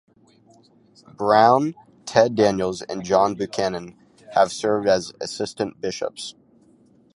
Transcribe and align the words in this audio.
Brown, 1.15 1.75
Ted 2.07 2.33
Daniels 2.33 2.81
and 2.81 3.03
John 3.05 3.35
Buchanan 3.35 3.95
have 4.33 4.51
served 4.51 4.87
as 4.87 5.13
assistant 5.21 5.79
bishops. 5.79 6.33